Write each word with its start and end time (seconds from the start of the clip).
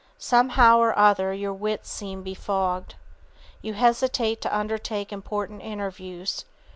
Somehow 0.17 0.79
or 0.79 0.97
other, 0.97 1.31
your 1.31 1.53
wits 1.53 1.91
seem 1.91 2.23
befogged. 2.23 2.95
You 3.61 3.75
hesitate 3.75 4.41
to 4.41 4.57
undertake 4.57 5.13
important 5.13 5.61
interviews. 5.61 6.43